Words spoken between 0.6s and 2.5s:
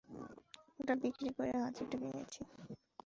ওটা বিক্রি করে হাতিটা কিনেছি।